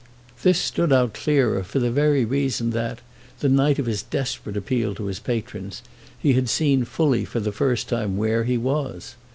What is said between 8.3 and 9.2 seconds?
he was.